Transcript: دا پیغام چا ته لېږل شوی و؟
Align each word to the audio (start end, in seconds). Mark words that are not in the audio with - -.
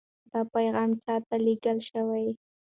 دا 0.31 0.39
پیغام 0.53 0.89
چا 1.03 1.15
ته 1.27 1.35
لېږل 1.43 1.77
شوی 1.89 2.25
و؟ 2.35 2.37